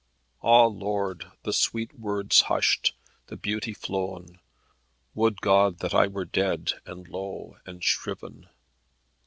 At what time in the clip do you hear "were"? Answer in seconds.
6.07-6.25